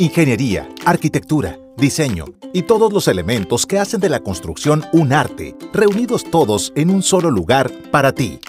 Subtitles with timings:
[0.00, 6.24] ingeniería, arquitectura, diseño y todos los elementos que hacen de la construcción un arte, reunidos
[6.24, 8.40] todos en un solo lugar para ti.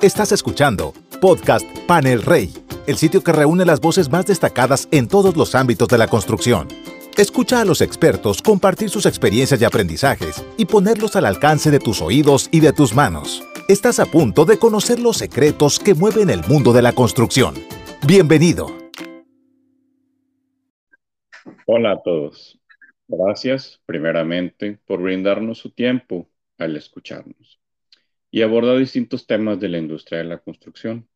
[0.00, 2.54] Estás escuchando Podcast Panel Rey,
[2.86, 6.68] el sitio que reúne las voces más destacadas en todos los ámbitos de la construcción.
[7.18, 12.00] Escucha a los expertos compartir sus experiencias y aprendizajes y ponerlos al alcance de tus
[12.00, 13.42] oídos y de tus manos.
[13.68, 17.54] Estás a punto de conocer los secretos que mueven el mundo de la construcción.
[18.06, 18.83] Bienvenido.
[21.66, 22.58] Hola a todos.
[23.08, 27.60] Gracias, primeramente, por brindarnos su tiempo al escucharnos
[28.30, 31.08] y abordar distintos temas de la industria de la construcción.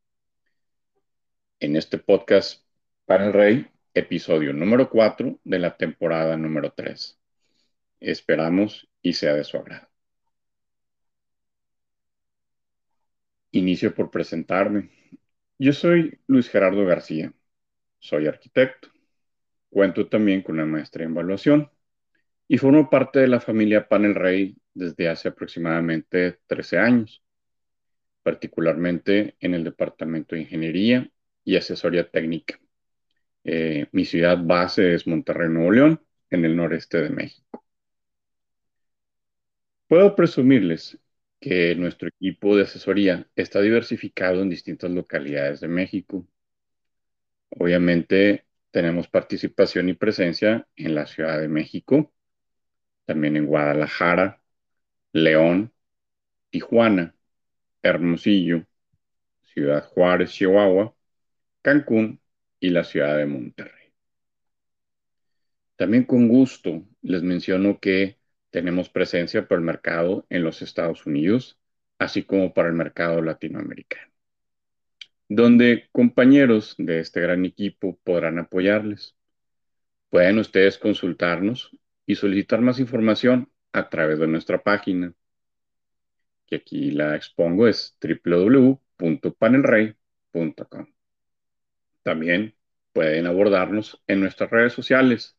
[1.60, 2.64] En este podcast
[3.06, 7.19] para el Rey, episodio número 4 de la temporada número 3.
[8.00, 9.88] Esperamos y sea de su agrado.
[13.52, 14.91] Inicio por presentarme.
[15.58, 17.33] Yo soy Luis Gerardo García,
[17.98, 18.88] soy arquitecto.
[19.70, 21.70] Cuento también con una maestría en evaluación
[22.48, 27.22] y formo parte de la familia Panel Rey desde hace aproximadamente 13 años,
[28.22, 31.11] particularmente en el Departamento de Ingeniería
[31.44, 32.58] y Asesoría Técnica.
[33.44, 37.64] Eh, mi ciudad base es Monterrey, Nuevo León, en el noreste de México.
[39.86, 40.98] Puedo presumirles
[41.41, 46.27] que nuestro equipo de asesoría está diversificado en distintas localidades de México.
[47.50, 52.12] Obviamente tenemos participación y presencia en la Ciudad de México,
[53.06, 54.42] también en Guadalajara,
[55.12, 55.72] León,
[56.50, 57.14] Tijuana,
[57.83, 58.66] Hermosillo,
[59.42, 60.94] Ciudad Juárez, Chihuahua,
[61.62, 62.20] Cancún
[62.61, 63.92] y la ciudad de Monterrey.
[65.77, 68.19] También con gusto les menciono que
[68.50, 71.58] tenemos presencia por el mercado en los Estados Unidos,
[71.98, 74.12] así como para el mercado latinoamericano,
[75.28, 79.14] donde compañeros de este gran equipo podrán apoyarles.
[80.10, 81.70] Pueden ustedes consultarnos
[82.06, 85.12] y solicitar más información a través de nuestra página,
[86.46, 90.86] que aquí la expongo, es www.panelrey.com.
[92.02, 92.55] También
[92.92, 95.36] pueden abordarnos en nuestras redes sociales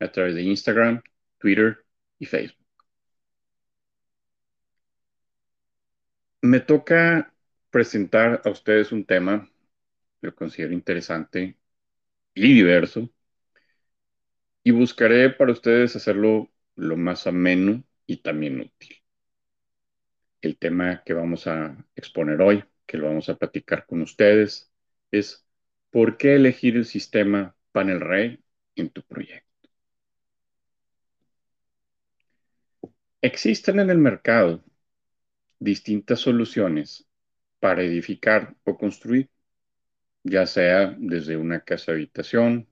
[0.00, 1.02] a través de Instagram,
[1.38, 1.84] Twitter
[2.18, 2.66] y Facebook.
[6.42, 7.32] Me toca
[7.76, 9.50] presentar a ustedes un tema
[10.22, 11.58] que considero interesante
[12.32, 13.10] y diverso
[14.62, 18.96] y buscaré para ustedes hacerlo lo más ameno y también útil.
[20.40, 24.72] El tema que vamos a exponer hoy, que lo vamos a platicar con ustedes,
[25.10, 25.46] es
[25.90, 28.42] ¿por qué elegir el sistema Panel Rey
[28.74, 29.68] en tu proyecto?
[33.20, 34.64] Existen en el mercado
[35.58, 37.05] distintas soluciones
[37.60, 39.30] para edificar o construir,
[40.24, 42.68] ya sea desde una casa habitación,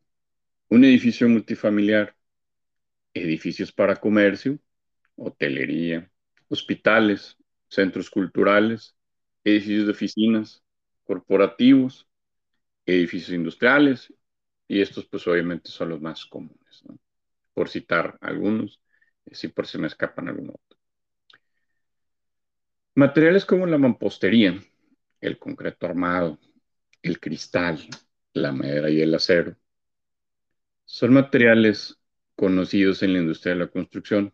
[0.71, 2.17] un edificio multifamiliar,
[3.15, 4.59] edificios para comercio,
[5.17, 6.11] hotelería,
[6.49, 7.37] hospitales,
[7.69, 8.97] centros culturales,
[9.45, 10.65] edificios de oficinas,
[11.05, 12.09] corporativos,
[12.87, 14.12] edificios industriales,
[14.69, 16.84] y estos pues obviamente son los más comunes,
[17.55, 18.81] por citar algunos
[19.33, 20.78] si por si me escapan algún otro.
[22.97, 24.61] Materiales como la mampostería,
[25.26, 26.38] el concreto armado,
[27.02, 27.80] el cristal,
[28.32, 29.56] la madera y el acero
[30.84, 31.98] son materiales
[32.36, 34.32] conocidos en la industria de la construcción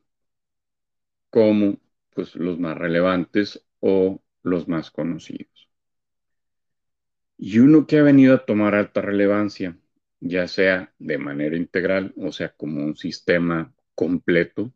[1.30, 1.78] como
[2.14, 5.68] pues, los más relevantes o los más conocidos.
[7.38, 9.78] Y uno que ha venido a tomar alta relevancia,
[10.20, 14.72] ya sea de manera integral, o sea, como un sistema completo,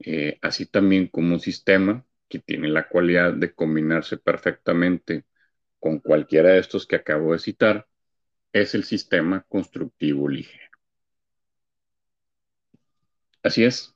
[0.00, 5.26] eh, así también como un sistema que tiene la cualidad de combinarse perfectamente
[5.80, 7.88] con cualquiera de estos que acabo de citar,
[8.52, 10.70] es el sistema constructivo ligero.
[13.42, 13.94] Así es.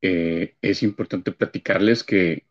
[0.00, 2.46] Eh, es importante platicarles que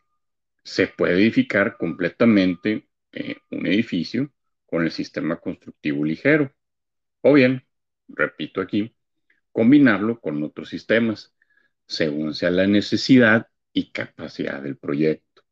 [0.64, 4.32] se puede edificar completamente eh, un edificio
[4.66, 6.54] con el sistema constructivo ligero.
[7.22, 7.66] O bien,
[8.08, 8.96] repito aquí,
[9.52, 11.34] combinarlo con otros sistemas
[11.88, 15.44] según sea la necesidad y capacidad del proyecto.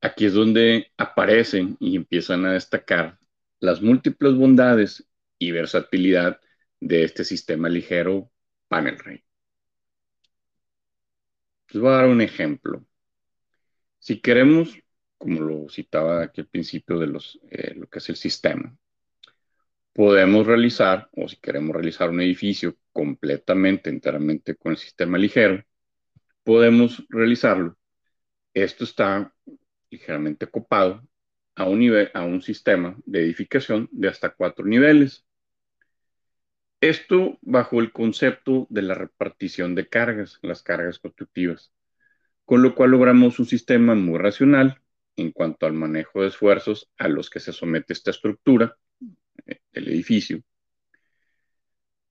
[0.00, 3.18] Aquí es donde aparecen y empiezan a destacar
[3.60, 5.08] las múltiples bondades
[5.38, 6.40] y versatilidad
[6.80, 8.30] de este sistema ligero
[8.68, 9.24] Panel Rey.
[11.70, 12.86] Les voy a dar un ejemplo.
[13.98, 14.78] Si queremos,
[15.18, 18.76] como lo citaba aquí al principio de los, eh, lo que es el sistema,
[19.92, 25.64] podemos realizar, o si queremos realizar un edificio completamente, enteramente con el sistema ligero,
[26.46, 27.76] podemos realizarlo.
[28.54, 29.34] Esto está
[29.90, 31.02] ligeramente copado
[31.56, 35.26] a un, nivel, a un sistema de edificación de hasta cuatro niveles.
[36.80, 41.72] Esto bajo el concepto de la repartición de cargas, las cargas constructivas,
[42.44, 44.80] con lo cual logramos un sistema muy racional
[45.16, 48.76] en cuanto al manejo de esfuerzos a los que se somete esta estructura,
[49.46, 50.44] eh, el edificio,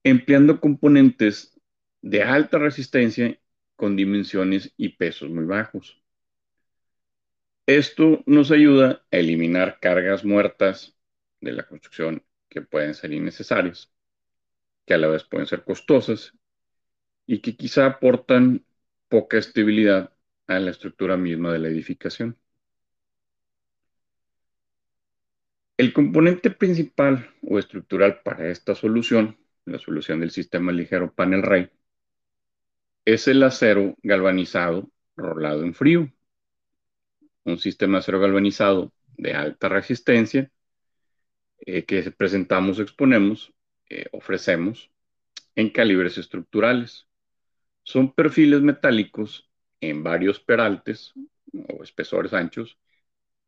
[0.04, 1.58] empleando componentes
[2.02, 3.40] de alta resistencia
[3.76, 6.02] con dimensiones y pesos muy bajos.
[7.66, 10.96] Esto nos ayuda a eliminar cargas muertas
[11.40, 13.92] de la construcción que pueden ser innecesarias,
[14.86, 16.32] que a la vez pueden ser costosas
[17.26, 18.64] y que quizá aportan
[19.08, 20.12] poca estabilidad
[20.46, 22.38] a la estructura misma de la edificación.
[25.76, 29.36] El componente principal o estructural para esta solución,
[29.66, 31.70] la solución del sistema ligero panel ray,
[33.06, 36.12] es el acero galvanizado rolado en frío.
[37.44, 40.50] Un sistema acero galvanizado de alta resistencia
[41.60, 43.54] eh, que presentamos, exponemos,
[43.88, 44.90] eh, ofrecemos
[45.54, 47.06] en calibres estructurales.
[47.84, 49.48] Son perfiles metálicos
[49.80, 51.12] en varios peraltes
[51.68, 52.76] o espesores anchos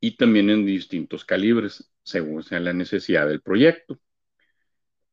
[0.00, 3.98] y también en distintos calibres, según sea la necesidad del proyecto.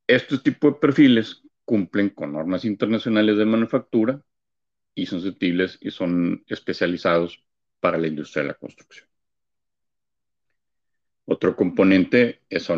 [0.06, 4.24] Estos tipos de perfiles cumplen con normas internacionales de manufactura
[4.95, 7.44] y son susceptibles y son especializados
[7.80, 9.07] para la industria de la construcción.
[11.25, 12.69] Otro componente es,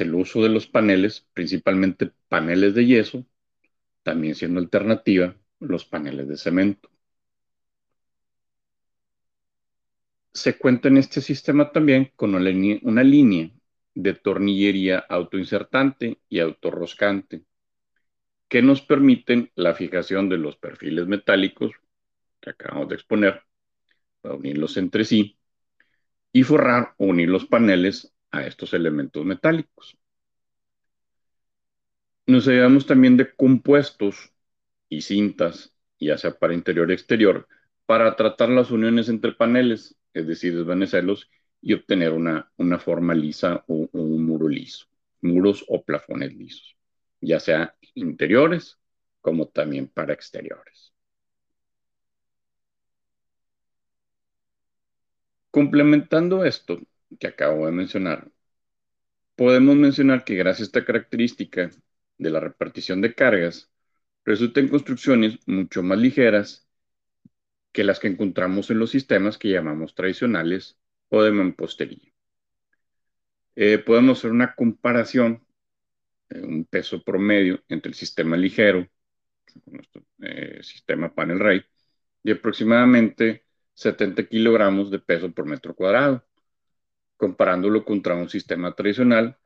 [0.00, 3.26] el uso de los paneles, principalmente paneles de yeso,
[4.02, 6.90] también siendo alternativa los paneles de cemento.
[10.32, 13.50] se cuenta en este sistema también con una línea, una línea
[13.94, 17.42] de tornillería autoinsertante y autorroscante
[18.48, 21.72] que nos permiten la fijación de los perfiles metálicos
[22.40, 23.42] que acabamos de exponer
[24.20, 25.38] para unirlos entre sí
[26.32, 29.96] y forrar o unir los paneles a estos elementos metálicos.
[32.26, 34.32] Nos ayudamos también de compuestos
[34.88, 37.48] y cintas, ya sea para interior y exterior,
[37.86, 43.64] para tratar las uniones entre paneles es decir, desvanecerlos y obtener una, una forma lisa
[43.68, 44.86] o, un muro liso,
[45.20, 46.74] muros o plafones lisos,
[47.20, 48.78] ya sea interiores
[49.20, 50.92] como también para exteriores.
[55.50, 56.78] Complementando esto
[57.18, 58.30] que acabo de mencionar,
[59.36, 61.70] podemos mencionar que gracias a esta característica
[62.18, 63.70] de la repartición de cargas,
[64.24, 66.66] resultan construcciones mucho más ligeras
[67.72, 70.78] que las que encontramos en los sistemas que llamamos tradicionales
[71.10, 72.12] o de mampostería.
[73.54, 75.45] Eh, podemos hacer una comparación,
[76.30, 78.86] eh, un peso promedio entre el sistema ligero,
[79.66, 81.64] nuestro eh, sistema panel ray,
[82.22, 86.24] de aproximadamente 70 kilogramos de peso por metro cuadrado,
[87.16, 89.38] comparándolo contra un sistema tradicional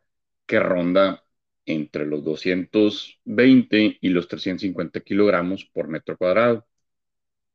[0.47, 1.25] que ronda
[1.67, 6.67] entre los 220 y los 350 kilogramos por metro cuadrado.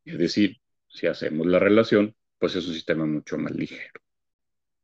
[0.06, 0.58] Es decir,
[0.88, 4.00] si hacemos la relación, pues es un sistema mucho más ligero.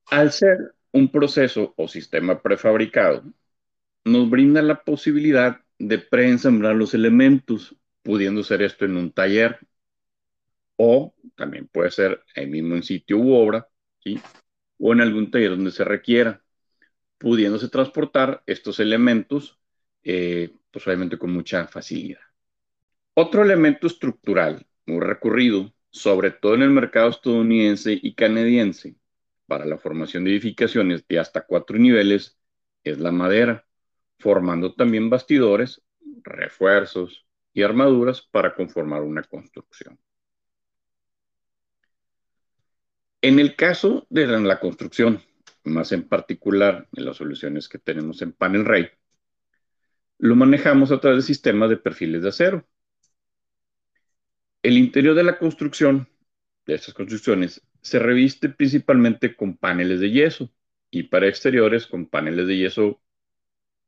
[0.07, 3.23] Al ser un proceso o sistema prefabricado,
[4.03, 9.59] nos brinda la posibilidad de preensamblar los elementos, pudiendo ser esto en un taller
[10.75, 13.67] o también puede ser ahí mismo en sitio u obra,
[14.03, 14.19] ¿sí?
[14.79, 16.43] o en algún taller donde se requiera,
[17.17, 19.59] pudiéndose transportar estos elementos,
[20.03, 22.21] eh, pues obviamente con mucha facilidad.
[23.13, 28.95] Otro elemento estructural muy recurrido sobre todo en el mercado estadounidense y canadiense,
[29.45, 32.39] para la formación de edificaciones de hasta cuatro niveles,
[32.83, 33.65] es la madera,
[34.21, 35.81] formando también bastidores,
[36.23, 39.99] refuerzos y armaduras para conformar una construcción.
[43.21, 45.21] En el caso de la construcción,
[45.63, 48.89] más en particular en las soluciones que tenemos en Panel Ray,
[50.17, 52.65] lo manejamos a través de sistemas de perfiles de acero,
[54.63, 56.07] el interior de la construcción,
[56.65, 60.51] de estas construcciones, se reviste principalmente con paneles de yeso
[60.91, 63.01] y para exteriores con paneles de yeso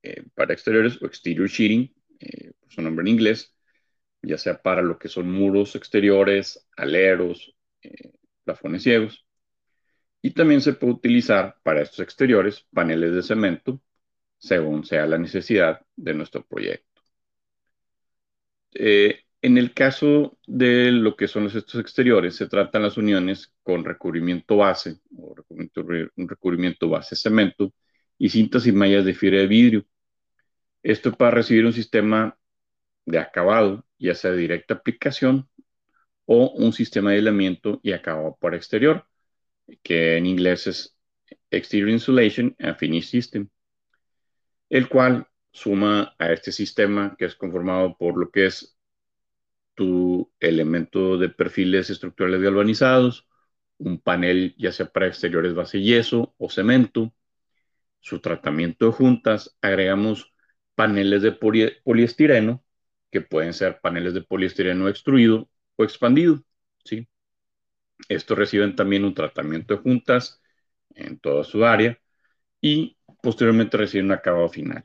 [0.04, 3.56] eh, para exteriores o exterior sheeting, eh, su nombre en inglés,
[4.22, 8.12] ya sea para lo que son muros exteriores, aleros, eh,
[8.44, 9.26] plafones ciegos.
[10.22, 13.82] Y también se puede utilizar para estos exteriores paneles de cemento,
[14.38, 17.02] según sea la necesidad de nuestro proyecto.
[19.44, 23.84] En el caso de lo que son los estos exteriores, se tratan las uniones con
[23.84, 27.74] recubrimiento base o un recubrimiento base cemento
[28.18, 29.86] y cintas y mallas de fibra de vidrio.
[30.84, 32.38] Esto para recibir un sistema
[33.06, 35.50] de acabado, ya sea de directa aplicación
[36.26, 39.08] o un sistema de aislamiento y acabado por exterior,
[39.84, 40.98] que en inglés es
[41.52, 43.50] Exterior Insulation and Finish System,
[44.70, 48.78] el cual suma a este sistema que es conformado por lo que es
[49.76, 53.28] tu elemento de perfiles estructurales galvanizados,
[53.78, 57.14] un panel ya sea para exteriores base yeso o cemento,
[58.02, 60.33] su tratamiento de juntas, agregamos
[60.76, 62.64] paneles de poliestireno,
[63.12, 66.44] que pueden ser paneles de poliestireno extruido o expandido,
[66.84, 67.08] ¿sí?
[68.10, 70.42] Estos reciben también un tratamiento de juntas
[70.96, 72.00] en toda su área
[72.62, 74.84] y posteriormente reciben un acabado final.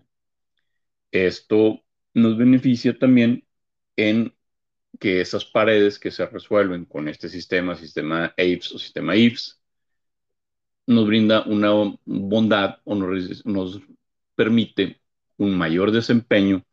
[1.10, 1.82] Esto
[2.14, 3.46] nos beneficia también
[3.96, 4.34] en
[5.00, 9.60] que esas paredes que se resuelven con este sistema, sistema APES o sistema IFS,
[10.86, 11.70] nos brinda una
[12.04, 13.80] bondad o nos, nos
[14.34, 15.00] permite
[15.38, 16.64] un mayor desempeño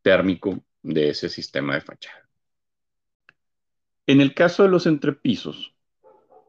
[0.00, 2.28] térmico de ese sistema de fachada.
[4.06, 5.74] En el caso de los entrepisos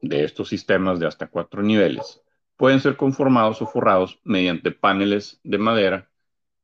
[0.01, 2.21] de estos sistemas de hasta cuatro niveles,
[2.57, 6.09] pueden ser conformados o forrados mediante paneles de madera,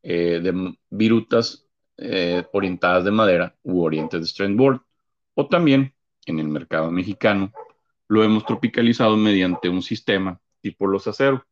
[0.03, 4.81] eh, de virutas eh, orientadas de madera u orientes de strand board,
[5.33, 5.93] o también
[6.25, 7.51] en el mercado mexicano
[8.07, 11.45] lo hemos tropicalizado mediante un sistema tipo los acero.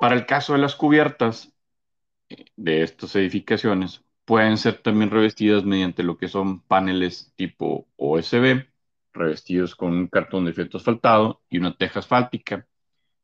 [0.00, 1.52] Para el caso de las cubiertas
[2.56, 8.64] de estas edificaciones, pueden ser también revestidas mediante lo que son paneles tipo OSB,
[9.12, 12.66] revestidos con un cartón de efecto asfaltado y una teja asfáltica.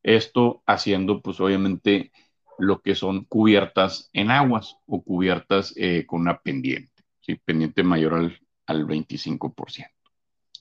[0.02, 2.12] Esto haciendo, pues obviamente,
[2.58, 7.04] lo que son cubiertas en aguas o cubiertas eh, con una pendiente,
[7.46, 9.86] pendiente mayor al, al 25%.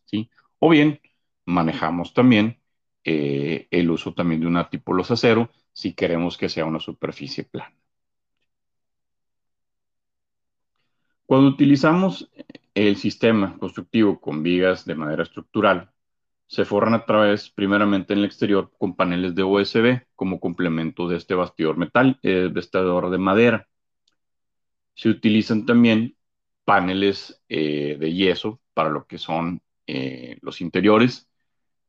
[0.05, 0.29] ¿sí?
[0.59, 1.01] O bien
[1.43, 2.61] manejamos también
[3.03, 7.43] eh, el uso también de una tipo los acero si queremos que sea una superficie
[7.43, 7.75] plana.
[11.25, 12.29] Cuando utilizamos
[12.73, 15.91] el sistema constructivo con vigas de madera estructural,
[16.47, 21.17] se forran a través, primeramente en el exterior, con paneles de OSB como complemento de
[21.17, 23.67] este bastidor metal, eh, bastidor de madera.
[24.93, 26.15] Se utilizan también
[26.63, 31.27] paneles eh, de yeso para lo que son eh, los interiores,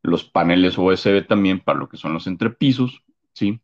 [0.02, 3.61] los paneles OSB también para lo que son los entrepisos, ¿sí?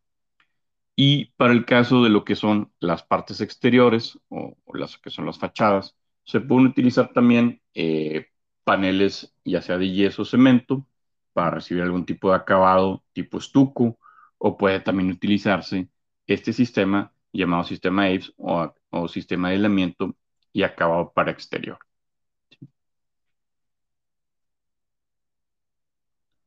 [0.96, 5.26] Y para el caso de lo que son las partes exteriores o, las que son
[5.26, 8.26] las fachadas, se pueden utilizar también eh,
[8.64, 10.86] paneles ya sea de yeso o cemento
[11.32, 13.98] para recibir algún tipo de acabado tipo estuco
[14.38, 15.88] o puede también utilizarse
[16.26, 20.16] este sistema llamado sistema AVES o, o sistema de aislamiento
[20.52, 21.78] y acabado para exterior.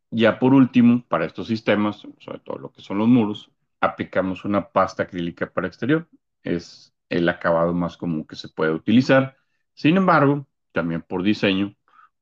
[0.10, 3.52] Ya por último, para estos sistemas, sobre todo lo que son los muros,
[3.86, 6.08] aplicamos una pasta acrílica para exterior.
[6.44, 9.38] Es el acabado más común que se puede utilizar.
[9.74, 11.76] Sin embargo, también por diseño,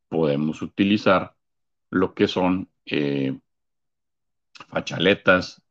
[0.09, 1.35] podemos utilizar
[1.89, 3.39] lo que son eh,
[4.69, 5.61] fachaletas,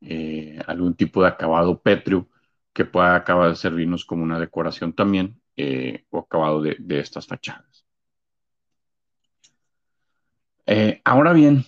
[0.00, 2.28] eh, algún tipo de acabado pétreo
[2.72, 7.26] que pueda acabar de servirnos como una decoración también eh, o acabado de, de estas
[7.26, 7.84] fachadas.
[11.02, 11.64] ahora bien,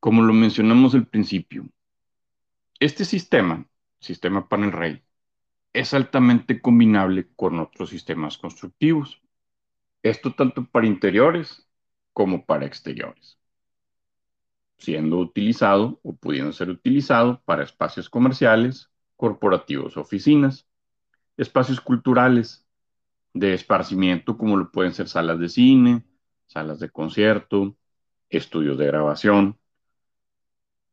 [0.00, 1.66] como lo mencionamos al principio,
[2.84, 3.66] este sistema,
[3.98, 5.02] sistema panel rey,
[5.72, 9.22] es altamente combinable con otros sistemas constructivos.
[10.02, 11.66] Esto tanto para interiores
[12.12, 13.38] como para exteriores,
[14.76, 20.68] siendo utilizado o pudiendo ser utilizado para espacios comerciales, corporativos, oficinas,
[21.38, 22.66] espacios culturales
[23.32, 26.04] de esparcimiento como lo pueden ser salas de cine,
[26.46, 27.76] salas de concierto,
[28.28, 29.58] estudios de grabación,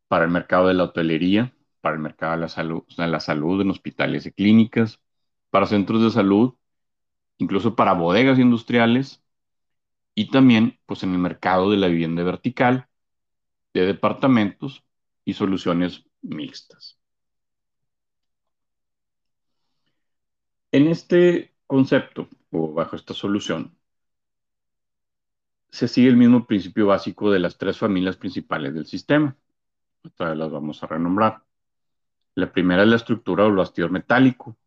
[0.07, 3.71] para el mercado de la hotelería, para el mercado de la salud, la salud en
[3.71, 5.01] hospitales y clínicas,
[5.49, 6.55] para centros de salud,
[7.37, 9.23] incluso para bodegas industriales
[10.15, 12.87] y también pues en el mercado de la vivienda vertical,
[13.73, 14.83] de departamentos
[15.25, 16.97] y soluciones mixtas.
[20.71, 23.75] En este concepto o bajo esta solución
[25.71, 29.35] se sigue el mismo principio básico de las tres familias principales del sistema.
[30.03, 31.43] Otra las vamos a renombrar.
[32.35, 34.57] La primera es la estructura o bastidor metálico,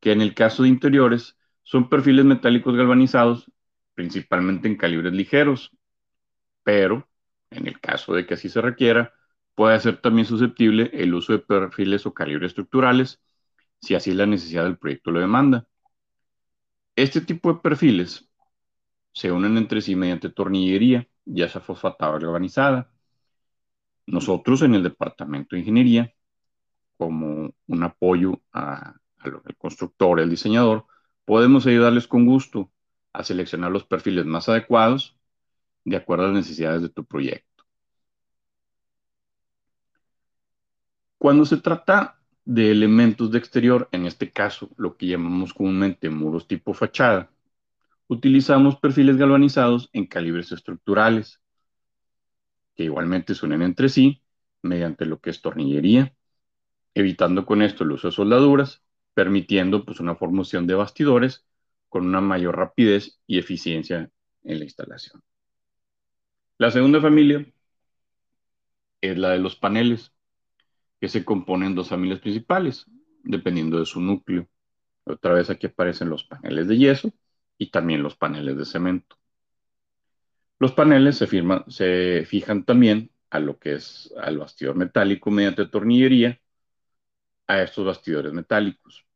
[0.00, 3.50] que en el caso de interiores son perfiles metálicos galvanizados,
[3.94, 5.72] principalmente en calibres ligeros,
[6.62, 7.08] pero
[7.50, 9.14] en el caso de que así se requiera,
[9.54, 13.22] puede ser también susceptible el uso de perfiles o calibres estructurales,
[13.80, 15.66] si así la necesidad del proyecto lo demanda.
[16.96, 18.28] Este tipo de perfiles
[19.12, 22.90] se unen entre sí mediante tornillería, ya sea fosfatada o galvanizada.
[24.06, 26.14] Nosotros en el departamento de ingeniería
[26.96, 28.94] como un apoyo al
[29.58, 30.86] constructor, el diseñador,
[31.24, 32.70] podemos ayudarles con gusto
[33.12, 35.16] a seleccionar los perfiles más adecuados
[35.84, 37.64] de acuerdo a las necesidades de tu proyecto.
[41.18, 46.46] Cuando se trata de elementos de exterior, en este caso lo que llamamos comúnmente muros
[46.46, 47.30] tipo fachada,
[48.08, 51.40] utilizamos perfiles galvanizados en calibres estructurales,
[52.74, 54.22] que igualmente se unen entre sí
[54.62, 56.14] mediante lo que es tornillería,
[56.96, 61.44] evitando con esto el uso de soldaduras, permitiendo pues, una formación de bastidores
[61.90, 64.10] con una mayor rapidez y eficiencia
[64.44, 65.22] en la instalación.
[66.56, 67.46] La segunda familia
[69.02, 70.14] es la de los paneles,
[70.98, 72.86] que se componen dos familias principales,
[73.22, 74.48] dependiendo de su núcleo.
[75.04, 77.12] Otra vez aquí aparecen los paneles de yeso
[77.58, 79.18] y también los paneles de cemento.
[80.58, 81.28] Los paneles se,
[81.68, 86.40] se fijan también a lo que es al bastidor metálico mediante tornillería
[87.46, 89.06] a estos bastidores metálicos.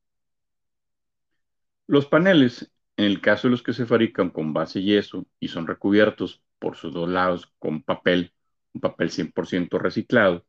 [1.87, 5.67] Los paneles, en el caso de los que se fabrican con base yeso y son
[5.67, 8.33] recubiertos por sus dos lados con papel,
[8.73, 10.47] un papel 100% reciclado,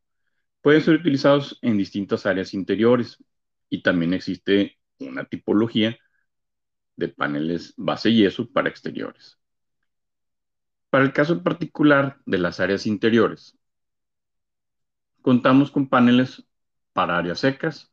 [0.62, 3.24] pueden ser utilizados en distintas áreas interiores
[3.70, 5.98] y también existe una tipología
[6.96, 9.40] de paneles base yeso para exteriores.
[10.92, 13.58] Para el caso particular de las áreas interiores,
[15.22, 16.46] contamos con paneles
[16.94, 17.92] para áreas secas,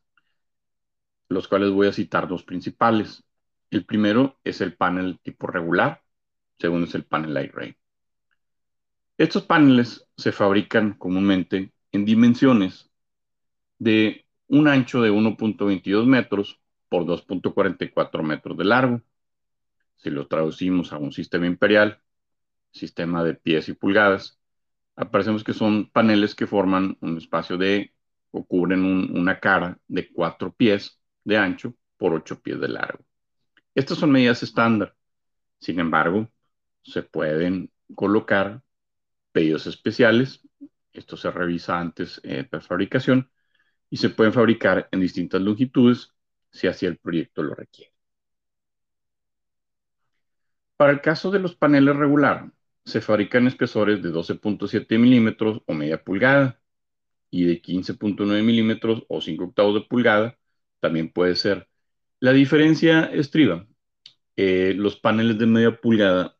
[1.29, 3.23] los cuales voy a citar dos principales.
[3.71, 6.03] El primero es el panel tipo regular,
[6.57, 7.75] segundo es el panel light ray.
[9.17, 12.89] Estos paneles se fabrican comúnmente en dimensiones
[13.77, 19.01] de un ancho de 1.22 metros por 2.44 metros de largo.
[19.97, 22.01] Si lo traducimos a un sistema imperial,
[22.71, 24.39] sistema de pies y pulgadas,
[24.95, 27.93] aparecemos que son paneles que forman un espacio de
[28.31, 33.03] o cubren una cara de 4 pies de ancho por 8 pies de largo.
[33.75, 34.95] Estas son medidas estándar.
[35.59, 36.29] Sin embargo,
[36.83, 38.61] se pueden colocar
[39.31, 40.41] pedidos especiales.
[40.93, 43.29] Esto se revisa antes eh, de fabricación
[43.89, 46.13] y se pueden fabricar en distintas longitudes
[46.51, 47.93] si así el proyecto lo requiere.
[50.77, 52.51] Para el caso de los paneles regular,
[52.85, 56.59] se fabrican espesores de 12.7 milímetros o media pulgada
[57.31, 60.37] y de 15.9 milímetros o 5 octavos de pulgada,
[60.79, 61.67] también puede ser.
[62.19, 63.67] La diferencia estriba.
[64.35, 66.37] Eh, los paneles de media pulgada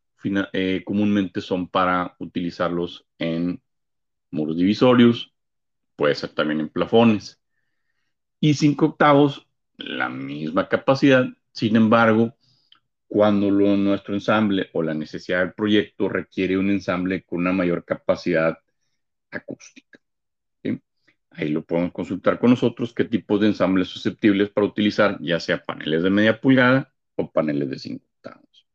[0.54, 3.62] eh, comúnmente son para utilizarlos en
[4.32, 5.34] muros divisorios,
[5.96, 7.40] puede ser también en plafones.
[8.40, 9.48] Y 5 octavos,
[9.78, 12.36] la misma capacidad, sin embargo,
[13.08, 18.60] cuando nuestro ensamble o la necesidad del proyecto requiere un ensamble con una mayor capacidad
[19.32, 19.99] acústica.
[21.40, 25.64] Ahí lo podemos consultar con nosotros qué tipos de ensambles susceptibles para utilizar, ya sea
[25.64, 28.68] paneles de media pulgada o paneles de 5 octavos.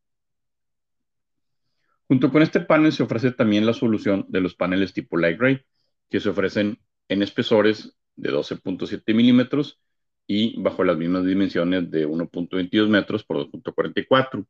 [2.08, 5.60] Junto con este panel se ofrece también la solución de los paneles tipo Light Ray,
[6.08, 9.78] que se ofrecen en espesores de 12.7 milímetros
[10.26, 14.46] y bajo las mismas dimensiones de 1.22 metros por 2.44.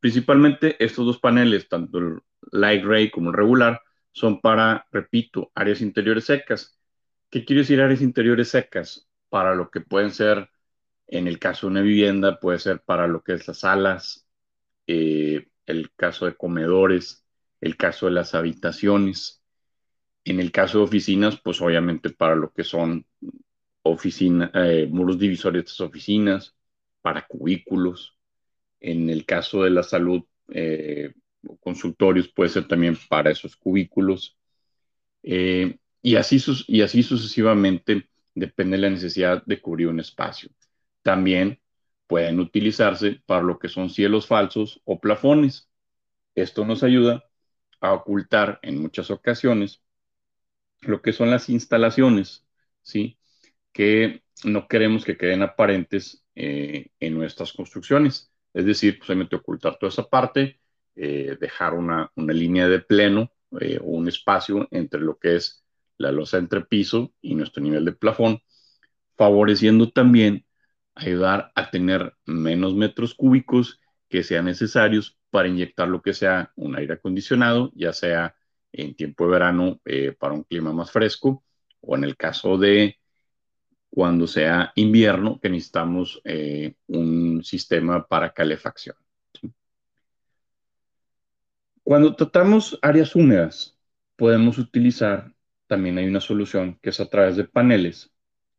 [0.00, 2.18] Principalmente estos dos paneles, tanto el
[2.50, 3.80] Light Ray como el regular,
[4.12, 6.78] son para, repito, áreas interiores secas.
[7.32, 9.08] ¿Qué quiere decir áreas interiores secas?
[9.30, 10.50] Para lo que pueden ser,
[11.06, 14.28] en el caso de una vivienda, puede ser para lo que es las salas,
[14.86, 17.24] eh, el caso de comedores,
[17.62, 19.42] el caso de las habitaciones.
[20.24, 23.06] En el caso de oficinas, pues obviamente para lo que son
[23.82, 26.54] oficina, eh, muros divisorios de estas oficinas,
[27.00, 28.18] para cubículos.
[28.80, 31.14] En el caso de la salud, eh,
[31.60, 34.36] consultorios puede ser también para esos cubículos.
[35.22, 40.50] Eh, y, así y así sucesivamente depende de la necesidad de cubrir un espacio.
[41.02, 41.60] También
[42.06, 45.70] pueden utilizarse para lo que son cielos falsos o plafones.
[46.34, 47.24] Esto nos ayuda
[47.80, 49.82] a ocultar en muchas ocasiones
[50.82, 52.44] lo que son las instalaciones,
[52.82, 53.18] ¿sí?
[53.72, 58.32] que no queremos que queden aparentes eh, en nuestras construcciones.
[58.52, 60.60] Es decir, posiblemente ocultar toda esa parte,
[60.94, 65.61] eh, dejar una, línea de pleno eh, o un espacio entre lo que es
[66.02, 68.40] la losa entre piso y nuestro nivel de plafón,
[69.16, 70.44] favoreciendo también
[70.94, 76.76] ayudar a tener menos metros cúbicos que sean necesarios para inyectar lo que sea un
[76.76, 78.36] aire acondicionado, ya sea
[78.72, 79.80] en tiempo de verano
[80.18, 81.44] para un clima más fresco
[81.80, 82.98] o en el caso de
[83.90, 88.96] cuando sea invierno, que necesitamos eh, un sistema para calefacción.
[91.82, 93.76] Cuando tratamos áreas húmedas,
[94.16, 95.34] podemos utilizar,
[95.72, 98.12] también hay una solución que es a través de paneles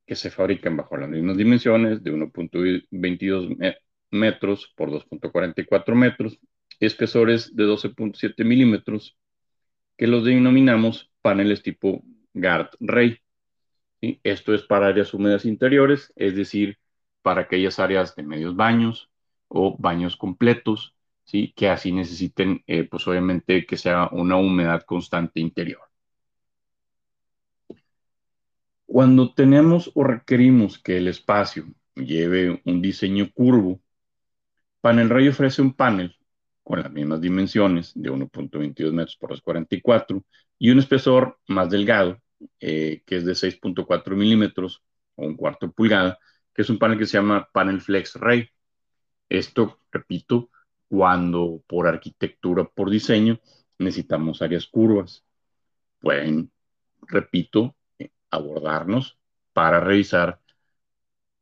[0.08, 3.78] que se fabrican bajo las mismas dimensiones de 1.22
[4.10, 6.40] metros por 2.44 metros,
[6.80, 9.16] espesores de 12.7 milímetros,
[9.96, 13.20] que los denominamos paneles tipo Gard Ray.
[14.24, 16.80] Esto es para áreas húmedas interiores, es decir,
[17.22, 19.12] para aquellas áreas de medios baños
[19.50, 20.96] o baños completos,
[21.26, 21.54] ¿sí?
[21.56, 25.93] que así necesiten, eh, pues obviamente, que sea una humedad constante interior.
[28.94, 33.82] Cuando tenemos o requerimos que el espacio lleve un diseño curvo,
[34.82, 36.16] Panel Ray ofrece un panel
[36.62, 40.24] con las mismas dimensiones de 1.22 metros por 2.44
[40.60, 42.22] y un espesor más delgado,
[42.60, 44.84] eh, que es de 6.4 milímetros
[45.16, 46.20] o un cuarto pulgada,
[46.54, 48.48] que es un panel que se llama Panel Flex Ray.
[49.28, 50.52] Esto, repito,
[50.88, 53.40] cuando por arquitectura, por diseño,
[53.80, 55.26] necesitamos áreas curvas.
[56.00, 56.52] Pueden,
[57.08, 57.76] repito,
[58.34, 59.18] abordarnos
[59.54, 60.42] para revisar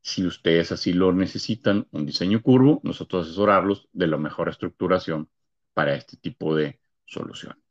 [0.02, 5.28] si ustedes así lo necesitan, un diseño curvo, nosotros asesorarlos de la mejor estructuración
[5.74, 7.62] para este tipo de soluciones.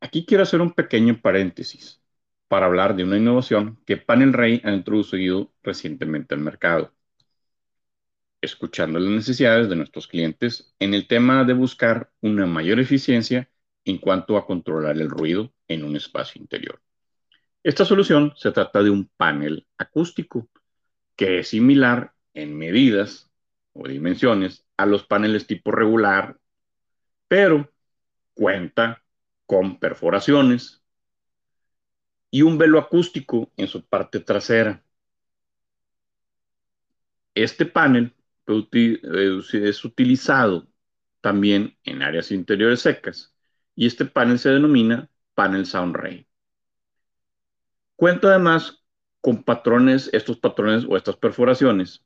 [0.00, 2.00] Aquí quiero hacer un pequeño paréntesis
[2.48, 6.92] para hablar de una innovación que Panel Ray ha introducido recientemente al mercado,
[8.40, 13.50] escuchando las necesidades de nuestros clientes en el tema de buscar una mayor eficiencia
[13.84, 16.80] en cuanto a controlar el ruido en un espacio interior.
[17.64, 20.48] Esta solución se trata de un panel acústico
[21.14, 23.30] que es similar en medidas
[23.72, 26.38] o dimensiones a los paneles tipo regular,
[27.28, 27.70] pero
[28.34, 29.04] cuenta
[29.46, 30.82] con perforaciones
[32.30, 34.82] y un velo acústico en su parte trasera.
[37.34, 38.12] Este panel
[38.46, 40.66] es utilizado
[41.20, 43.34] también en áreas interiores secas
[43.76, 46.26] y este panel se denomina panel Sound Ray.
[47.96, 48.82] Cuenta además
[49.20, 52.04] con patrones, estos patrones o estas perforaciones,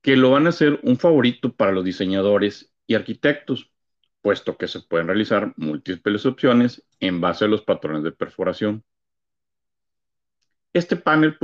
[0.00, 3.70] que lo van a hacer un favorito para los diseñadores y arquitectos,
[4.20, 8.84] puesto que se pueden realizar múltiples opciones en base a los patrones de perforación.
[10.72, 11.36] Este panel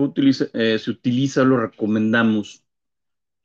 [0.54, 2.64] eh, se utiliza, lo recomendamos,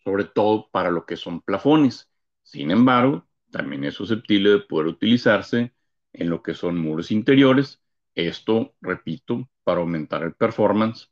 [0.04, 2.10] sobre todo para lo que son plafones.
[2.44, 5.74] Sin embargo, también es susceptible de poder utilizarse
[6.14, 7.83] en lo que son muros interiores
[8.16, 11.10] esto, repito, para aumentar el performance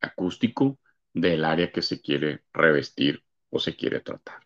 [0.00, 0.78] acústico
[1.14, 4.40] del área que se quiere revestir o se quiere tratar.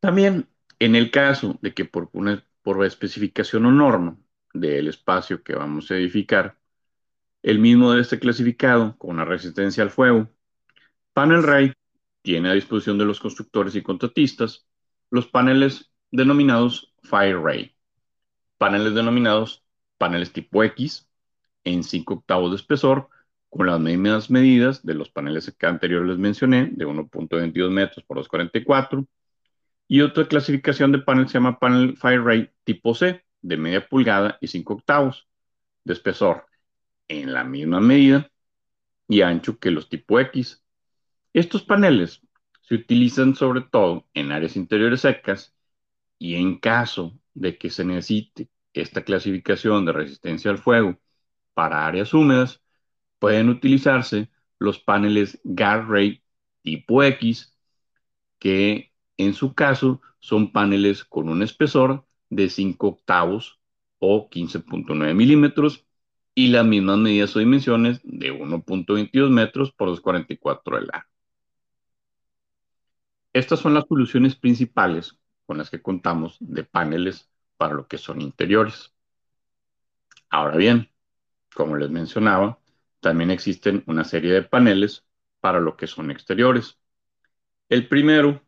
[0.00, 4.16] También, en el caso de que por, una, por especificación o norma
[4.54, 6.58] del espacio que vamos a edificar,
[7.42, 10.30] el mismo debe estar clasificado con una resistencia al fuego,
[11.12, 11.72] Panel Ray
[12.22, 14.66] tiene a disposición de los constructores y contratistas
[15.10, 17.74] los paneles denominados Fire Ray,
[18.60, 19.64] paneles denominados
[19.96, 21.08] paneles tipo X
[21.64, 23.08] en 5 octavos de espesor
[23.48, 28.18] con las mismas medidas de los paneles que anteriormente les mencioné, de 1.22 metros por
[28.18, 29.06] 2.44.
[29.88, 34.36] Y otra clasificación de panel se llama panel Fire Ray tipo C, de media pulgada
[34.42, 35.26] y 5 octavos
[35.84, 36.44] de espesor,
[37.08, 38.30] en la misma medida
[39.08, 40.62] y ancho que los tipo X.
[41.32, 42.20] Estos paneles
[42.60, 45.54] se utilizan sobre todo en áreas interiores secas
[46.18, 50.98] y en caso de que se necesite esta clasificación de resistencia al fuego
[51.54, 52.62] para áreas húmedas,
[53.18, 56.22] pueden utilizarse los paneles Ray
[56.62, 57.56] tipo X,
[58.38, 63.58] que en su caso son paneles con un espesor de 5 octavos
[63.98, 65.86] o 15.9 milímetros
[66.34, 71.08] y las mismas medidas o dimensiones de 1.22 metros por 2.44 de largo.
[73.32, 77.29] Estas son las soluciones principales con las que contamos de paneles
[77.60, 78.94] para lo que son interiores.
[80.30, 80.90] Ahora bien,
[81.54, 82.58] como les mencionaba,
[83.00, 85.04] también existen una serie de paneles
[85.40, 86.78] para lo que son exteriores.
[87.68, 88.42] El primero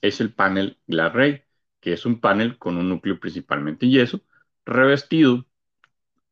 [0.00, 1.42] es el panel Glass Ray,
[1.80, 4.22] que es un panel con un núcleo principalmente yeso,
[4.64, 5.46] revestido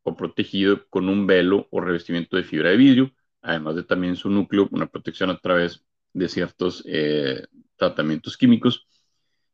[0.03, 3.13] o protegido con un velo o revestimiento de fibra de vidrio,
[3.43, 5.85] además de también su núcleo, una protección a través
[6.15, 8.87] de ciertos eh, tratamientos químicos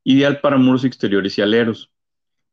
[0.04, 1.91] ideal para muros exteriores y aleros.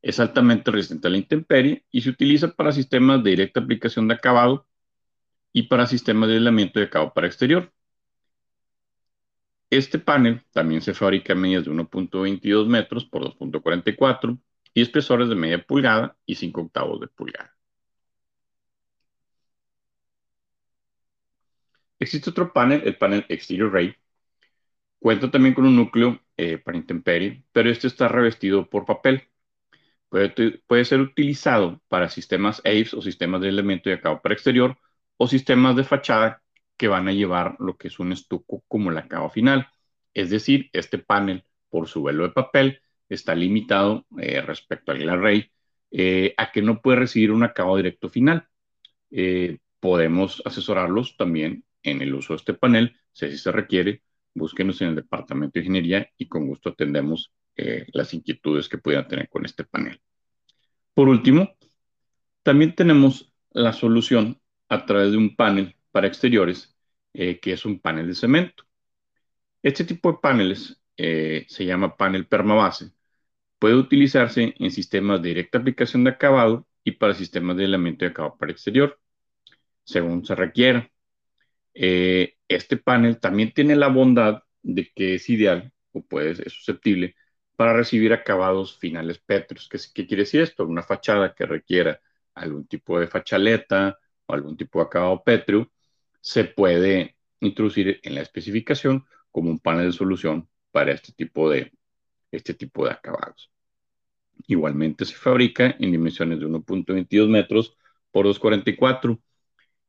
[0.01, 4.15] Es altamente resistente a la intemperie y se utiliza para sistemas de directa aplicación de
[4.15, 4.67] acabado
[5.53, 7.71] y para sistemas de aislamiento de acabado para exterior.
[9.71, 14.39] Este panel también se fabrica en medidas de 1.22 metros por 2.44
[14.73, 17.55] y espesores de media pulgada y 5 octavos de pulgada.
[21.99, 23.95] Existe otro panel, el panel Exterior Ray.
[24.99, 29.23] Cuenta también con un núcleo eh, para intemperie, pero este está revestido por papel.
[30.09, 34.77] Puede, ser utilizado para sistemas AVES o sistemas de elemento de acabado para exterior
[35.17, 36.41] o sistemas de fachada
[36.77, 39.67] que van a llevar lo que es un estuco como el acabado final.
[40.13, 45.19] Es decir, este panel, por su velo de papel, está limitado eh, respecto al Glass
[45.19, 45.51] Ray
[45.91, 48.47] eh, a que no puede recibir un acabado directo final.
[49.11, 54.89] Eh, podemos asesorarlos también en el uso de este panel, si se requiere, búsquenos en
[54.89, 59.45] el departamento de ingeniería y con gusto atendemos eh, las inquietudes que puedan tener con
[59.45, 59.99] este panel.
[60.93, 61.55] Por último,
[62.43, 66.75] también tenemos la solución a través de un panel para exteriores,
[67.13, 68.63] que es un panel de cemento.
[69.63, 72.93] Este tipo de paneles se llama panel permabase
[73.59, 78.11] Puede utilizarse en sistemas de directa aplicación de acabado y para sistemas de elemento de
[78.11, 78.99] acabado para exterior,
[79.83, 80.89] según se requiera.
[81.73, 87.15] Eh, este panel también tiene la bondad de que es ideal o puede ser susceptible
[87.59, 89.67] para recibir acabados finales pétreos.
[89.67, 90.65] ¿Qué, ¿Qué, quiere decir esto?
[90.65, 91.99] Una fachada que requiera
[92.33, 95.69] algún tipo de fachaleta o algún tipo de acabado pétreo
[96.21, 101.73] se puede introducir en la especificación como un panel de solución para este tipo de,
[102.31, 103.51] este tipo de acabados.
[104.47, 107.77] Igualmente se fabrica en dimensiones de 1.22 metros
[108.09, 109.19] por 2.44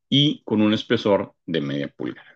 [0.09, 2.30] y con un espesor de media pulgada.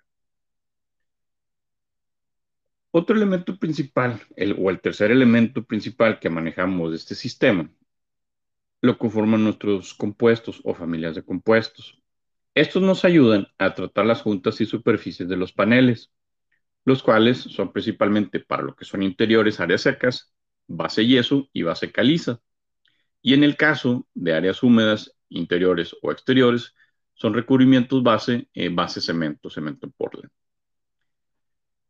[2.98, 4.22] Otro elemento principal,
[4.58, 7.70] o el tercer elemento principal que manejamos de este sistema,
[8.82, 12.02] lo conforman nuestros compuestos o familias de compuestos.
[12.54, 16.14] Estos nos ayudan a tratar las juntas y superficies de los paneles,
[16.86, 20.34] los cuales son principalmente para lo que son interiores, áreas secas,
[20.66, 22.40] base yeso y base caliza.
[23.22, 26.74] Y en el caso de áreas húmedas, interiores o exteriores,
[27.14, 30.32] son recubrimientos base, eh, base cemento, cemento Portland.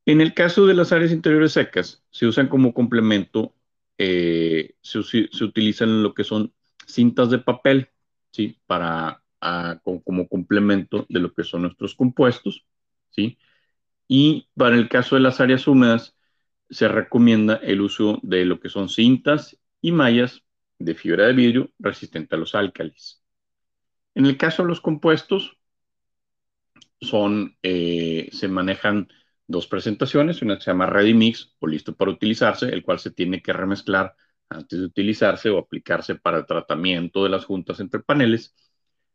[0.06, 3.56] En el caso de las áreas interiores secas, se usan como complemento,
[3.98, 5.00] eh, se,
[5.44, 6.54] utilizan lo que son
[6.86, 7.90] cintas de papel,
[8.32, 8.60] ¿sí?
[8.68, 9.24] Para,
[10.04, 12.66] como complemento de lo que son nuestros compuestos,
[13.10, 13.38] ¿sí?
[14.08, 16.16] Y para el caso de las áreas húmedas,
[16.70, 20.44] se recomienda el uso de lo que son cintas y mallas
[20.80, 23.24] de fibra de vidrio resistente a los álcalis.
[24.16, 25.58] En el caso de los compuestos,
[27.02, 29.10] son, eh, se manejan
[29.48, 33.12] dos presentaciones, una que se llama Ready Mix o listo para utilizarse, el cual se
[33.12, 34.16] tiene que remezclar
[34.50, 38.56] antes de utilizarse o aplicarse para el tratamiento de las juntas entre paneles,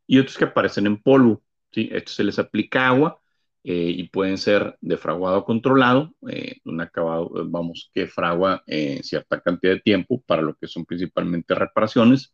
[0.07, 1.43] y otros que aparecen en polvo.
[1.71, 1.89] ¿sí?
[1.91, 3.21] Esto se les aplica agua
[3.63, 9.39] eh, y pueden ser de fraguado controlado, eh, un acabado, vamos, que fragua eh, cierta
[9.41, 12.33] cantidad de tiempo para lo que son principalmente reparaciones.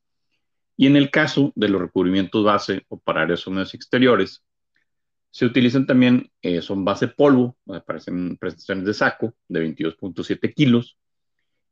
[0.77, 4.43] Y en el caso de los recubrimientos base o para áreas exteriores,
[5.37, 10.97] se utilizan también, son base polvo, aparecen presentaciones de saco de 22.7 kilos,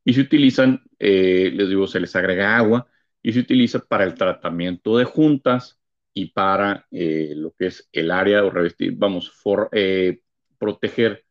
[0.04, 2.88] y se utilizan, les digo, se les agrega agua
[3.24, 5.80] y se utiliza para el tratamiento de juntas,
[6.16, 10.22] y para eh, lo que es el área o revestir, vamos, for, eh,
[10.58, 11.26] proteger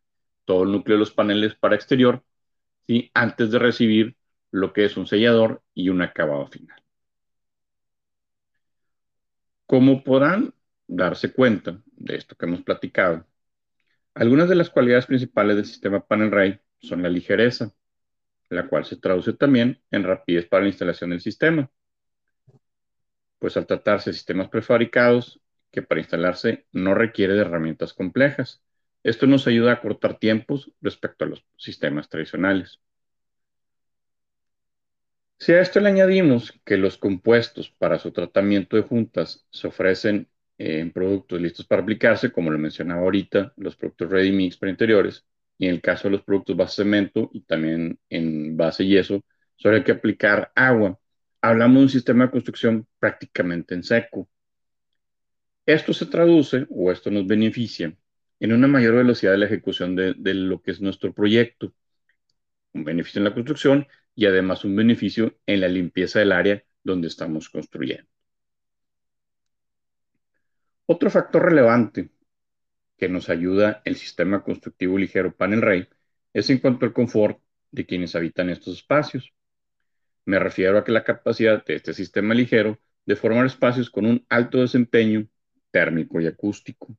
[0.45, 2.23] todo el núcleo de los paneles para exterior,
[2.87, 3.11] ¿sí?
[3.15, 4.17] antes de recibir
[4.51, 6.83] lo que es un sellador y un acabado final.
[9.67, 10.53] Como podrán
[10.87, 13.27] darse cuenta de esto que hemos platicado,
[14.15, 17.73] algunas de las cualidades principales del sistema Panel son la ligereza,
[18.51, 21.71] la cual se traduce también en rapidez para la instalación del sistema
[23.45, 25.39] pues al tratarse de sistemas prefabricados,
[25.71, 28.63] que para instalarse no requiere de herramientas complejas.
[29.03, 32.81] Esto nos ayuda a cortar tiempos respecto a los sistemas tradicionales.
[35.39, 40.27] Si a esto le añadimos que los compuestos para su tratamiento de juntas se ofrecen
[40.59, 45.25] en productos listos para aplicarse, como lo mencionaba ahorita, los productos ready mix para interiores,
[45.59, 49.25] y en el caso de los productos base cemento y también en base yeso,
[49.57, 50.99] solo hay que aplicar agua
[51.45, 54.29] hablamos de un sistema de construcción prácticamente en seco.
[55.67, 57.95] Esto se traduce, o esto nos beneficia,
[58.41, 61.75] en una mayor velocidad de la ejecución de, lo que es nuestro proyecto.
[62.73, 67.09] Un beneficio en la construcción y además un beneficio en la limpieza del área donde
[67.09, 68.14] estamos construyendo.
[70.87, 72.11] Otro factor relevante
[72.99, 75.89] que nos ayuda el sistema constructivo ligero Panel Ray
[76.33, 79.33] es en cuanto al confort de quienes habitan estos espacios.
[80.27, 84.25] Me refiero a que la capacidad de este sistema ligero de formar espacios con un
[84.29, 85.27] alto desempeño
[85.71, 86.97] térmico y acústico.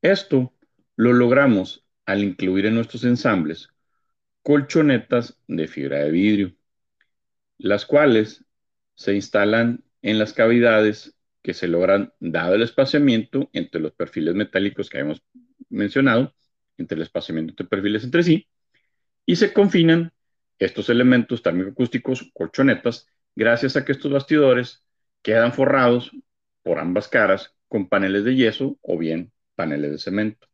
[0.00, 0.54] Esto
[0.96, 3.68] lo logramos al incluir en nuestros ensambles
[4.42, 6.56] colchonetas de fibra de vidrio,
[7.58, 8.44] las cuales
[8.94, 14.88] se instalan en las cavidades que se logran dado el espaciamiento entre los perfiles metálicos
[14.88, 15.22] que hemos
[15.68, 16.34] mencionado,
[16.78, 18.48] entre el espaciamiento de perfiles entre sí,
[19.26, 20.12] y se confinan
[20.58, 24.84] estos elementos térmico-acústicos, colchonetas, gracias a que estos bastidores
[25.22, 26.12] quedan forrados
[26.62, 30.46] por ambas caras con paneles de yeso o bien paneles de cemento.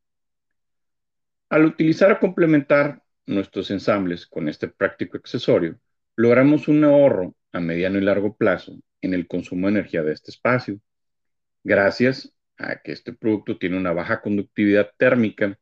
[1.50, 5.78] Al utilizar o complementar nuestros ensambles con este práctico accesorio,
[6.16, 10.30] logramos un ahorro a mediano y largo plazo en el consumo de energía de este
[10.30, 10.80] espacio,
[11.64, 15.58] gracias a que este producto tiene una baja conductividad térmica,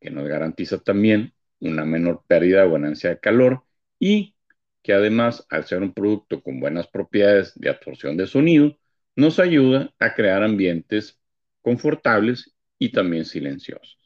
[0.00, 3.64] que nos garantiza también una menor pérdida o ganancia de calor
[3.98, 4.34] y
[4.82, 8.76] que además, al ser un producto con buenas propiedades de absorción de sonido,
[9.14, 11.20] nos ayuda a crear ambientes
[11.60, 13.98] confortables y también silenciosos.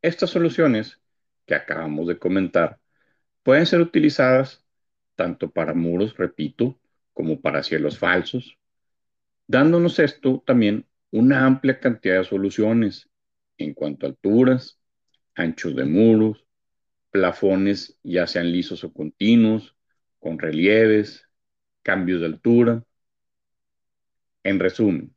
[0.00, 0.98] Estas soluciones
[1.44, 2.78] que acabamos de comentar
[3.48, 4.62] pueden ser utilizadas
[5.16, 6.78] tanto para muros, repito,
[7.14, 8.58] como para cielos falsos,
[9.46, 13.08] dándonos esto también una amplia cantidad de soluciones
[13.56, 14.78] en cuanto a alturas,
[15.34, 16.44] anchos de muros,
[17.10, 19.74] plafones ya sean lisos o continuos,
[20.18, 21.26] con relieves,
[21.82, 22.84] cambios de altura.
[24.42, 25.14] En resumen,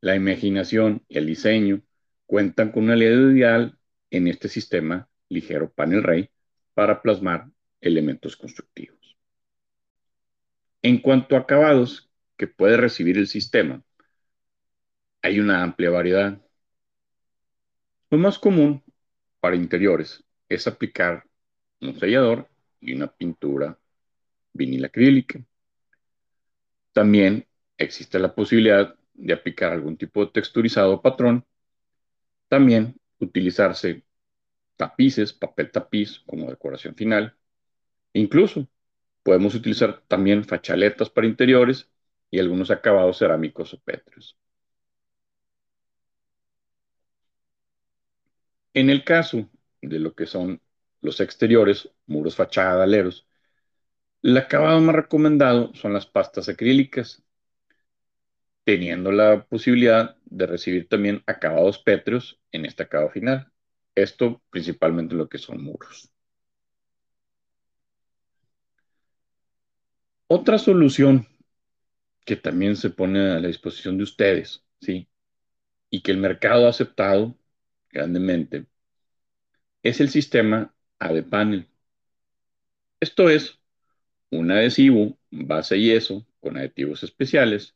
[0.00, 1.82] la imaginación y el diseño
[2.24, 3.80] cuentan con una aliado ideal
[4.12, 6.30] en este sistema ligero panel ray
[6.78, 9.16] para plasmar elementos constructivos.
[10.80, 13.82] En cuanto a acabados que puede recibir el sistema,
[15.20, 16.40] hay una amplia variedad.
[18.10, 18.80] Lo más común
[19.40, 21.24] para interiores es aplicar
[21.80, 22.48] un sellador
[22.80, 23.76] y una pintura
[24.52, 25.44] vinil acrílica.
[26.92, 27.44] También
[27.76, 31.44] existe la posibilidad de aplicar algún tipo de texturizado o patrón.
[32.46, 34.04] También utilizarse
[34.78, 37.36] tapices, papel tapiz como decoración final.
[38.14, 38.68] Incluso
[39.24, 41.90] podemos utilizar también fachaletas para interiores
[42.30, 44.38] y algunos acabados cerámicos o pétreos.
[48.72, 49.48] En el caso
[49.82, 50.62] de lo que son
[51.02, 53.26] los exteriores, muros, fachada, aleros,
[54.22, 57.24] el acabado más recomendado son las pastas acrílicas,
[58.64, 63.50] teniendo la posibilidad de recibir también acabados pétreos en este acabado final.
[64.02, 66.10] Esto principalmente lo que son muros.
[70.26, 71.26] Otra solución
[72.24, 75.08] que también se pone a la disposición de ustedes, ¿sí?
[75.90, 77.34] Y que el mercado ha aceptado
[77.90, 78.66] grandemente,
[79.82, 81.68] es el sistema AD Panel.
[83.00, 83.58] Esto es
[84.30, 87.74] un adhesivo base yeso con aditivos especiales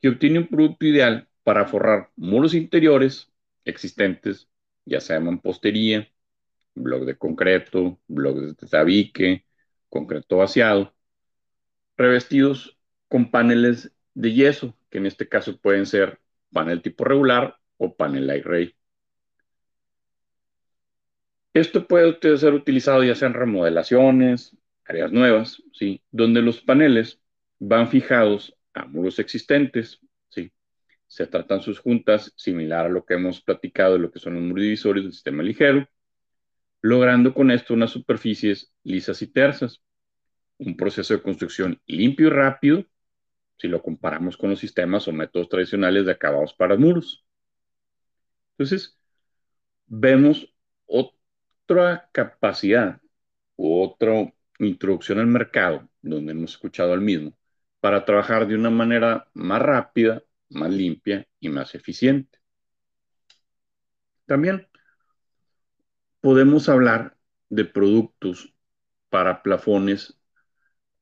[0.00, 3.32] que obtiene un producto ideal para forrar muros interiores
[3.64, 4.48] existentes,
[4.88, 6.08] ya sea mampostería,
[6.74, 9.46] blog de concreto, blog de tabique,
[9.88, 10.94] concreto vaciado,
[11.96, 16.20] revestidos con paneles de yeso, que en este caso pueden ser
[16.52, 18.74] panel tipo regular o panel light ray.
[21.54, 26.02] Esto puede ser utilizado ya sea en remodelaciones, áreas nuevas, ¿sí?
[26.10, 27.20] donde los paneles
[27.58, 30.00] van fijados a muros existentes.
[31.08, 34.42] Se tratan sus juntas similar a lo que hemos platicado de lo que son los
[34.42, 35.88] muros divisores del sistema ligero,
[36.82, 39.82] logrando con esto unas superficies lisas y tersas,
[40.58, 42.84] un proceso de construcción limpio y rápido
[43.56, 47.24] si lo comparamos con los sistemas o métodos tradicionales de acabados para muros.
[48.52, 48.96] Entonces,
[49.86, 50.54] vemos
[50.86, 53.00] otra capacidad
[53.56, 57.32] u otra introducción al mercado, donde hemos escuchado al mismo,
[57.80, 62.38] para trabajar de una manera más rápida, más limpia y más eficiente.
[64.26, 64.68] También
[66.20, 67.16] podemos hablar
[67.48, 68.54] de productos
[69.08, 70.18] para plafones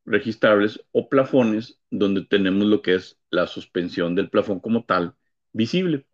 [0.04, 5.16] registrables o plafones donde tenemos lo que es la suspensión del plafón como tal
[5.52, 6.06] visible.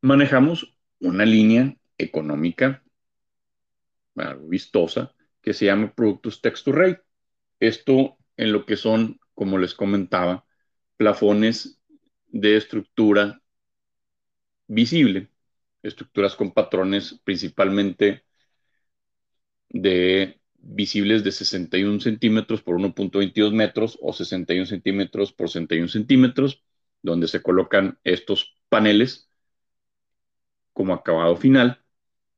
[0.00, 2.82] Manejamos una línea económica
[4.42, 7.02] vistosa, que se llama Productos Texture
[7.60, 10.46] Esto en lo que son, como les comentaba,
[10.96, 11.80] plafones
[12.34, 13.40] de estructura
[14.66, 15.30] visible,
[15.82, 18.24] estructuras con patrones principalmente
[19.68, 26.64] de visibles de 61 centímetros por 1.22 metros o 61 centímetros por 61 centímetros,
[27.02, 29.30] donde se colocan estos paneles
[30.72, 31.84] como acabado final,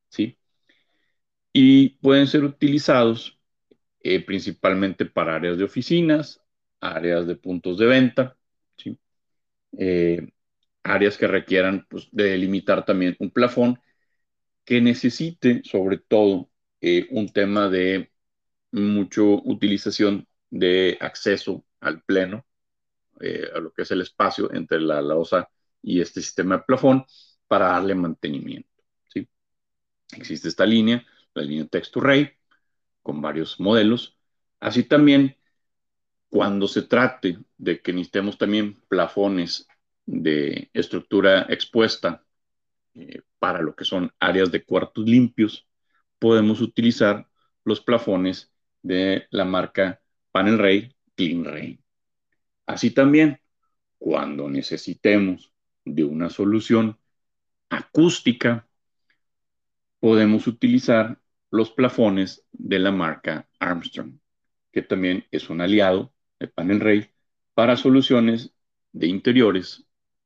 [0.09, 0.37] ¿sí?
[1.51, 3.39] y pueden ser utilizados
[4.01, 6.43] eh, principalmente para áreas de oficinas,
[6.81, 8.37] áreas de puntos de venta,
[9.77, 10.29] eh,
[10.83, 13.79] áreas que requieran pues, de delimitar también un plafón
[14.65, 16.49] que necesite sobre todo
[16.81, 18.11] eh, un tema de
[18.71, 22.45] mucha utilización de acceso al pleno,
[23.55, 25.49] a lo que es el espacio entre la losa
[25.81, 27.03] y este sistema de plafón
[27.47, 28.69] para darle mantenimiento.
[29.11, 29.27] ¿sí?
[30.11, 31.03] Existe esta línea
[31.37, 32.31] la línea Text-to-Ray,
[33.01, 34.17] con varios modelos.
[34.59, 35.37] Así también,
[36.37, 39.67] cuando se trate de que necesitemos también plafones
[40.05, 42.23] de estructura expuesta
[42.93, 45.67] eh, para lo que son áreas de cuartos limpios,
[46.19, 47.27] podemos utilizar
[47.63, 48.51] los plafones
[48.83, 49.99] de la marca
[50.31, 51.79] Panel Ray Clean Ray.
[52.67, 53.41] Así también,
[53.97, 55.51] cuando necesitemos
[55.85, 56.99] de una solución
[57.67, 58.67] acústica,
[59.99, 61.19] podemos utilizar
[61.49, 64.19] los plafones de la marca Armstrong,
[64.71, 67.09] que también es un aliado de Panel Ray
[67.53, 68.53] para soluciones
[68.91, 69.85] de interiores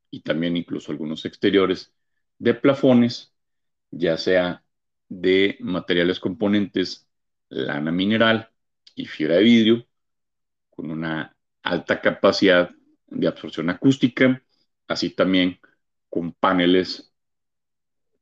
[0.09, 1.93] y también incluso algunos exteriores
[2.39, 3.33] de plafones,
[3.91, 4.63] ya sea
[5.07, 7.07] de materiales componentes,
[7.49, 8.49] lana mineral
[8.95, 9.87] y fibra de vidrio,
[10.69, 12.71] con una alta capacidad
[13.07, 14.41] de absorción acústica,
[14.87, 15.59] así también
[16.09, 17.13] con paneles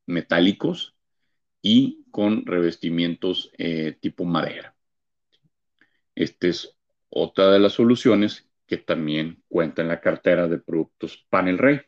[0.05, 0.95] metálicos
[1.61, 4.75] y con revestimientos eh, tipo madera.
[6.15, 6.75] Esta es
[7.09, 11.81] otra de las soluciones que también cuenta en la cartera de productos Panel Ray.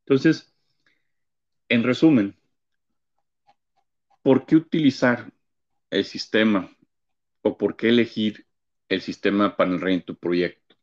[0.00, 0.54] Entonces,
[1.68, 2.36] en resumen,
[4.22, 5.32] ¿por qué utilizar
[5.90, 6.70] el sistema
[7.42, 8.46] o por qué elegir
[8.88, 10.76] el sistema Panel Ray en tu proyecto?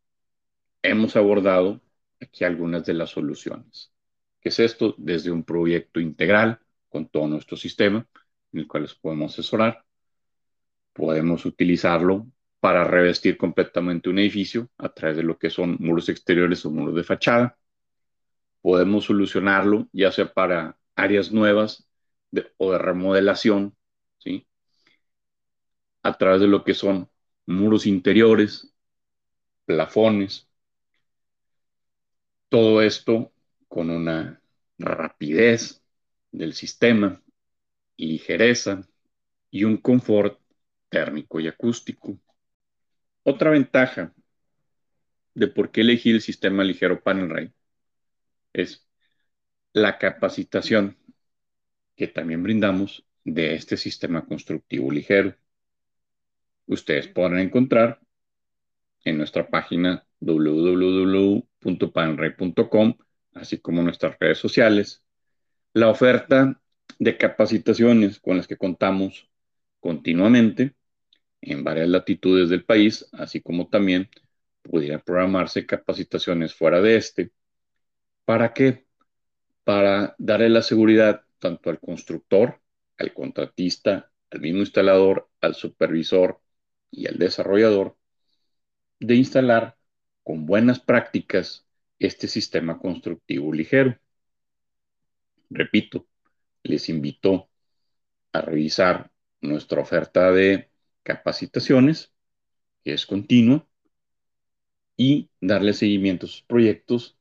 [0.81, 1.81] Hemos abordado
[2.19, 3.93] aquí algunas de las soluciones.
[4.41, 4.95] ¿Qué es esto?
[4.97, 8.07] Desde un proyecto integral con todo nuestro sistema,
[8.51, 9.85] en el cual les podemos asesorar.
[10.93, 12.27] Podemos utilizarlo
[12.59, 16.95] para revestir completamente un edificio a través de lo que son muros exteriores o muros
[16.95, 17.57] de fachada.
[18.61, 21.87] Podemos solucionarlo ya sea para áreas nuevas
[22.57, 23.75] o de remodelación,
[24.17, 24.45] ¿sí?
[26.03, 27.09] a través de lo que son
[27.45, 28.73] muros interiores,
[29.65, 30.47] plafones.
[32.49, 33.31] Todo esto
[33.67, 34.41] con una
[34.77, 35.81] rapidez
[36.31, 37.21] del sistema,
[37.97, 38.81] ligereza
[39.51, 40.39] y un confort
[40.89, 42.19] térmico y acústico.
[43.29, 44.11] Otra ventaja
[45.35, 47.53] de por qué elegir el sistema ligero Panel Ray
[48.53, 48.87] es
[49.71, 50.97] la capacitación
[51.95, 55.35] que también brindamos de este sistema constructivo ligero.
[56.65, 57.99] Ustedes podrán encontrar
[59.05, 62.97] en nuestra página www.panray.com,
[63.35, 65.03] así como nuestras redes sociales,
[65.73, 66.59] la oferta
[66.97, 69.29] de capacitaciones con las que contamos
[69.79, 70.78] continuamente
[71.41, 74.09] en varias latitudes del país, así como también
[74.61, 77.31] pudiera programarse capacitaciones fuera de este.
[78.25, 78.85] ¿Para qué?
[79.63, 82.61] Para darle la seguridad tanto al constructor,
[82.97, 86.39] al contratista, al mismo instalador, al supervisor
[86.91, 87.97] y al desarrollador
[88.99, 89.77] de instalar
[90.23, 91.65] con buenas prácticas
[91.97, 93.97] este sistema constructivo ligero.
[95.49, 96.07] Repito,
[96.63, 97.49] les invito
[98.33, 99.11] a revisar
[99.41, 100.69] nuestra oferta de
[101.03, 102.13] capacitaciones,
[102.83, 103.67] que es continua,
[104.97, 107.17] y darle seguimiento a sus proyectos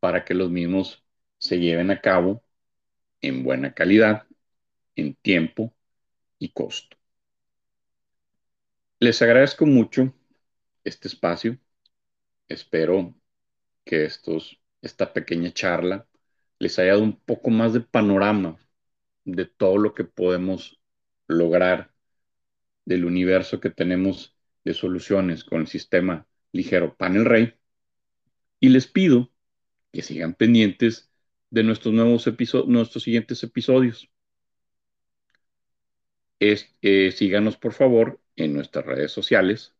[0.00, 1.02] para que los mismos
[1.38, 2.44] se lleven a cabo
[3.22, 4.26] en buena calidad,
[4.96, 5.74] en tiempo
[6.38, 6.96] y costo.
[9.00, 10.12] Les agradezco mucho
[10.84, 11.58] este espacio.
[12.48, 13.14] Espero
[13.84, 16.06] que estos, esta pequeña charla
[16.58, 18.58] les haya dado un poco más de panorama
[19.24, 20.78] de todo lo que podemos
[21.26, 21.93] lograr
[22.84, 27.54] del universo que tenemos de soluciones con el sistema ligero Panel Ray.
[28.60, 29.30] Y les pido
[29.92, 31.10] que sigan pendientes
[31.50, 34.10] de nuestros nuevos episodios, nuestros siguientes episodios.
[36.40, 39.74] Eh, síganos por favor en nuestras redes sociales.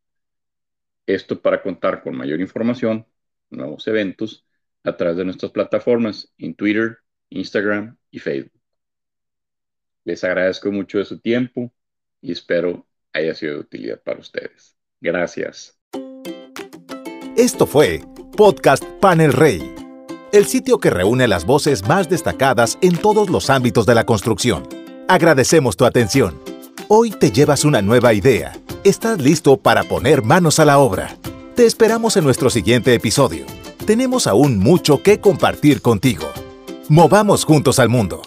[1.06, 3.06] Esto para contar con mayor información,
[3.50, 4.46] nuevos eventos
[4.82, 6.98] a través de nuestras plataformas en Twitter,
[7.30, 8.52] Instagram y Facebook.
[10.04, 11.72] Les agradezco mucho de su tiempo
[12.20, 14.76] y espero haya sido de utilidad para ustedes.
[15.00, 15.78] Gracias.
[17.36, 18.02] Esto fue
[18.36, 19.74] Podcast Panel Rey,
[20.32, 24.68] el sitio que reúne las voces más destacadas en todos los ámbitos de la construcción.
[25.08, 26.40] Agradecemos tu atención.
[26.88, 28.52] Hoy te llevas una nueva idea.
[28.84, 31.16] Estás listo para poner manos a la obra.
[31.54, 33.46] Te esperamos en nuestro siguiente episodio.
[33.86, 36.30] Tenemos aún mucho que compartir contigo.
[36.88, 38.22] Movamos juntos al mundo.